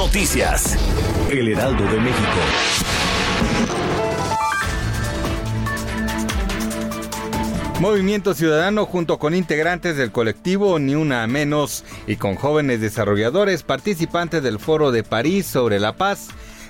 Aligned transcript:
Noticias. 0.00 0.78
El 1.30 1.48
Heraldo 1.48 1.84
de 1.84 2.00
México. 2.00 2.40
Movimiento 7.80 8.32
Ciudadano 8.32 8.86
junto 8.86 9.18
con 9.18 9.34
integrantes 9.34 9.98
del 9.98 10.10
colectivo 10.10 10.78
Ni 10.78 10.94
Una 10.94 11.26
Menos 11.26 11.84
y 12.06 12.16
con 12.16 12.36
jóvenes 12.36 12.80
desarrolladores 12.80 13.62
participantes 13.62 14.42
del 14.42 14.58
Foro 14.58 14.90
de 14.90 15.04
París 15.04 15.44
sobre 15.44 15.78
la 15.78 15.92
paz 15.92 16.28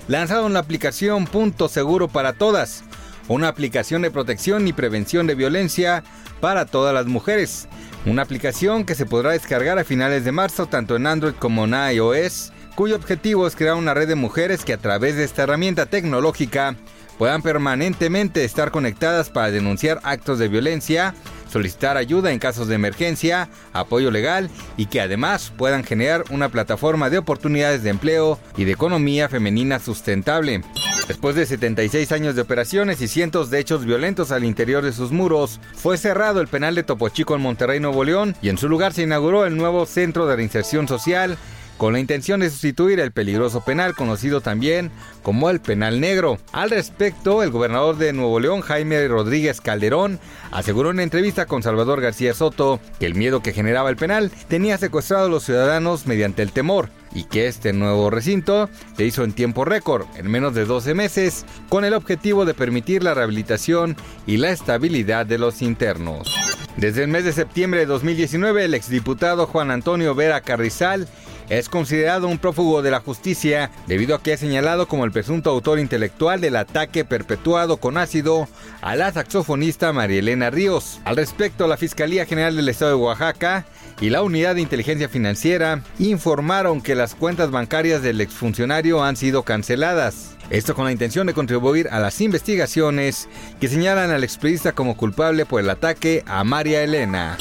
lanzaron 0.09 0.53
la 0.53 0.59
aplicación 0.59 1.28
Punto 1.28 1.69
Seguro 1.69 2.09
para 2.09 2.33
Todas, 2.33 2.83
una 3.28 3.47
aplicación 3.47 4.03
de 4.03 4.11
protección 4.11 4.67
y 4.67 4.73
prevención 4.73 5.28
de 5.28 5.37
violencia 5.37 6.03
para 6.41 6.67
todas 6.67 6.92
las 6.92 7.06
mujeres. 7.06 7.69
Una 8.06 8.23
aplicación 8.23 8.84
que 8.84 8.97
se 8.97 9.06
podrá 9.06 9.31
descargar 9.31 9.78
a 9.78 9.84
finales 9.84 10.25
de 10.25 10.33
marzo 10.33 10.67
tanto 10.67 10.97
en 10.97 11.06
Android 11.06 11.34
como 11.39 11.67
en 11.67 11.75
iOS, 11.95 12.53
cuyo 12.80 12.97
objetivo 12.97 13.47
es 13.47 13.57
crear 13.57 13.75
una 13.75 13.93
red 13.93 14.09
de 14.09 14.15
mujeres 14.15 14.64
que 14.64 14.73
a 14.73 14.78
través 14.78 15.14
de 15.14 15.25
esta 15.25 15.42
herramienta 15.42 15.84
tecnológica 15.84 16.77
puedan 17.19 17.42
permanentemente 17.42 18.42
estar 18.42 18.70
conectadas 18.70 19.28
para 19.28 19.50
denunciar 19.50 20.00
actos 20.03 20.39
de 20.39 20.48
violencia, 20.48 21.14
solicitar 21.53 21.98
ayuda 21.98 22.33
en 22.33 22.39
casos 22.39 22.69
de 22.69 22.77
emergencia, 22.77 23.51
apoyo 23.75 24.11
legal 24.11 24.48
y 24.78 24.86
que 24.86 25.03
además 25.03 25.53
puedan 25.58 25.84
generar 25.84 26.25
una 26.31 26.48
plataforma 26.48 27.11
de 27.11 27.19
oportunidades 27.19 27.83
de 27.83 27.91
empleo 27.91 28.41
y 28.56 28.64
de 28.64 28.73
economía 28.73 29.28
femenina 29.28 29.78
sustentable. 29.78 30.62
Después 31.06 31.36
de 31.36 31.45
76 31.45 32.12
años 32.12 32.34
de 32.34 32.41
operaciones 32.41 33.03
y 33.03 33.08
cientos 33.08 33.51
de 33.51 33.58
hechos 33.58 33.84
violentos 33.84 34.33
al 34.33 34.45
interior 34.45 34.83
de 34.83 34.95
sus 34.95 35.12
muros, 35.12 35.61
fue 35.75 35.98
cerrado 35.98 36.41
el 36.41 36.48
penal 36.48 36.77
de 36.77 36.83
Topo 36.83 37.11
Chico 37.11 37.34
en 37.34 37.42
Monterrey, 37.42 37.78
Nuevo 37.78 38.05
León, 38.05 38.36
y 38.41 38.48
en 38.48 38.56
su 38.56 38.70
lugar 38.70 38.95
se 38.95 39.03
inauguró 39.03 39.45
el 39.45 39.58
nuevo 39.58 39.84
Centro 39.84 40.27
de 40.27 40.36
Reinserción 40.36 40.89
Social 40.89 41.36
con 41.81 41.95
la 41.95 41.98
intención 41.98 42.41
de 42.41 42.50
sustituir 42.50 43.00
el 43.00 43.11
peligroso 43.11 43.64
penal 43.64 43.95
conocido 43.95 44.42
también 44.42 44.91
como 45.23 45.48
el 45.48 45.61
penal 45.61 45.98
negro. 45.98 46.39
Al 46.53 46.69
respecto, 46.69 47.42
el 47.42 47.50
gobernador 47.50 47.97
de 47.97 48.12
Nuevo 48.12 48.39
León, 48.39 48.61
Jaime 48.61 49.09
Rodríguez 49.09 49.62
Calderón, 49.62 50.20
aseguró 50.51 50.91
en 50.91 50.97
una 50.97 51.05
entrevista 51.05 51.47
con 51.47 51.62
Salvador 51.62 52.03
García 52.03 52.34
Soto 52.34 52.81
que 52.98 53.06
el 53.06 53.14
miedo 53.14 53.41
que 53.41 53.55
generaba 53.55 53.89
el 53.89 53.97
penal 53.97 54.31
tenía 54.48 54.77
secuestrado 54.77 55.25
a 55.25 55.31
los 55.31 55.45
ciudadanos 55.45 56.06
mediante 56.06 56.42
el 56.42 56.53
temor 56.53 56.91
y 57.14 57.25
que 57.25 57.47
este 57.47 57.73
nuevo 57.73 58.11
recinto 58.11 58.69
se 58.95 59.06
hizo 59.06 59.25
en 59.25 59.33
tiempo 59.33 59.64
récord, 59.64 60.05
en 60.17 60.31
menos 60.31 60.55
de 60.55 60.67
12 60.67 60.92
meses, 60.92 61.47
con 61.70 61.86
el 61.86 61.95
objetivo 61.95 62.45
de 62.45 62.53
permitir 62.53 63.03
la 63.03 63.14
rehabilitación 63.14 63.97
y 64.27 64.36
la 64.36 64.51
estabilidad 64.51 65.25
de 65.25 65.39
los 65.39 65.62
internos. 65.62 66.28
Desde 66.77 67.03
el 67.03 67.08
mes 67.08 67.25
de 67.25 67.33
septiembre 67.33 67.81
de 67.81 67.86
2019, 67.86 68.67
el 68.67 68.75
exdiputado 68.75 69.47
Juan 69.47 69.70
Antonio 69.70 70.14
Vera 70.14 70.42
Carrizal 70.42 71.08
es 71.51 71.69
considerado 71.69 72.29
un 72.29 72.39
prófugo 72.39 72.81
de 72.81 72.93
la 72.93 73.01
justicia 73.01 73.70
debido 73.87 74.15
a 74.15 74.23
que 74.23 74.33
es 74.33 74.41
señalado 74.41 74.87
como 74.87 75.05
el 75.05 75.12
presunto 75.12 75.51
autor 75.51 75.81
intelectual 75.81 76.41
del 76.41 76.57
ataque 76.57 77.05
perpetuado 77.05 77.79
con 77.79 77.98
ácido 77.98 78.48
a 78.80 78.95
la 78.97 79.13
saxofonista 79.13 79.92
María 79.92 80.20
Elena 80.20 80.48
Ríos. 80.51 81.01
Al 81.05 81.17
respecto, 81.17 81.67
la 81.67 81.77
Fiscalía 81.77 82.24
General 82.24 82.55
del 82.55 82.69
Estado 82.69 82.92
de 82.92 83.02
Oaxaca 83.02 83.67
y 84.01 84.11
la 84.11 84.23
Unidad 84.23 84.55
de 84.55 84.63
Inteligencia 84.63 85.08
Financiera 85.08 85.83
informaron 85.98 86.80
que 86.80 86.95
las 86.95 87.17
cuentas 87.17 87.51
bancarias 87.51 88.01
del 88.01 88.20
exfuncionario 88.20 89.03
han 89.03 89.17
sido 89.17 89.42
canceladas. 89.42 90.36
Esto 90.51 90.74
con 90.74 90.85
la 90.85 90.92
intención 90.92 91.27
de 91.27 91.35
contribuir 91.35 91.89
a 91.89 91.98
las 91.98 92.20
investigaciones 92.20 93.29
que 93.61 93.69
señalan 93.69 94.11
al 94.11 94.24
expedista 94.24 94.73
como 94.73 94.97
culpable 94.97 95.47
por 95.47 95.61
el 95.61 95.70
ataque 95.70 96.23
a 96.27 96.45
María 96.45 96.83
Elena. 96.83 97.36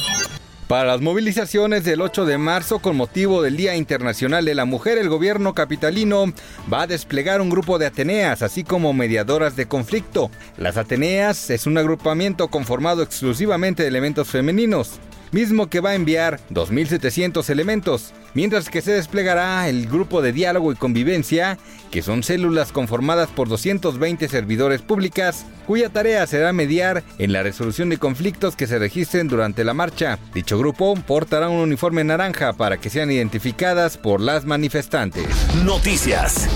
Para 0.69 0.85
las 0.85 1.01
movilizaciones 1.01 1.83
del 1.83 1.99
8 1.99 2.25
de 2.25 2.37
marzo 2.37 2.77
con 2.77 2.95
motivo 2.95 3.41
del 3.41 3.57
Día 3.57 3.75
Internacional 3.75 4.45
de 4.45 4.53
la 4.53 4.65
Mujer, 4.65 4.99
el 4.99 5.09
gobierno 5.09 5.55
capitalino 5.55 6.25
va 6.71 6.83
a 6.83 6.87
desplegar 6.87 7.41
un 7.41 7.49
grupo 7.49 7.79
de 7.79 7.87
Ateneas, 7.87 8.43
así 8.43 8.63
como 8.63 8.93
mediadoras 8.93 9.55
de 9.55 9.67
conflicto. 9.67 10.29
Las 10.57 10.77
Ateneas 10.77 11.49
es 11.49 11.65
un 11.65 11.79
agrupamiento 11.79 12.49
conformado 12.49 13.01
exclusivamente 13.01 13.81
de 13.81 13.89
elementos 13.89 14.27
femeninos 14.27 14.99
mismo 15.31 15.67
que 15.67 15.79
va 15.79 15.91
a 15.91 15.95
enviar 15.95 16.39
2.700 16.51 17.49
elementos, 17.49 18.13
mientras 18.33 18.69
que 18.69 18.81
se 18.81 18.91
desplegará 18.91 19.67
el 19.69 19.87
grupo 19.87 20.21
de 20.21 20.31
diálogo 20.31 20.71
y 20.71 20.75
convivencia, 20.75 21.57
que 21.91 22.01
son 22.01 22.23
células 22.23 22.71
conformadas 22.71 23.29
por 23.29 23.49
220 23.49 24.27
servidores 24.27 24.81
públicas, 24.81 25.45
cuya 25.67 25.89
tarea 25.89 26.25
será 26.27 26.53
mediar 26.53 27.03
en 27.17 27.33
la 27.33 27.43
resolución 27.43 27.89
de 27.89 27.97
conflictos 27.97 28.55
que 28.55 28.67
se 28.67 28.79
registren 28.79 29.27
durante 29.27 29.63
la 29.63 29.73
marcha. 29.73 30.19
Dicho 30.33 30.57
grupo 30.57 30.95
portará 30.95 31.49
un 31.49 31.59
uniforme 31.59 32.03
naranja 32.03 32.53
para 32.53 32.77
que 32.77 32.89
sean 32.89 33.11
identificadas 33.11 33.97
por 33.97 34.21
las 34.21 34.45
manifestantes. 34.45 35.27
Noticias. 35.63 36.47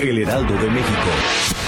El 0.00 0.18
Heraldo 0.18 0.54
de 0.54 0.70
México. 0.70 1.67